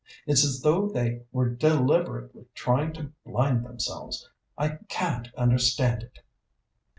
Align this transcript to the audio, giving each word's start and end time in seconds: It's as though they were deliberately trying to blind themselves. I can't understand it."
It's 0.25 0.43
as 0.43 0.63
though 0.63 0.89
they 0.89 1.21
were 1.31 1.47
deliberately 1.47 2.47
trying 2.55 2.91
to 2.93 3.11
blind 3.23 3.63
themselves. 3.63 4.27
I 4.57 4.77
can't 4.89 5.31
understand 5.35 6.01
it." 6.01 6.19